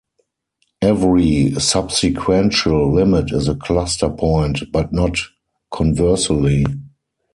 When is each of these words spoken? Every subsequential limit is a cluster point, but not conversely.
Every 0.81 1.51
subsequential 1.57 2.91
limit 2.91 3.31
is 3.31 3.47
a 3.47 3.53
cluster 3.53 4.09
point, 4.09 4.71
but 4.71 4.91
not 4.91 5.15
conversely. 5.69 6.65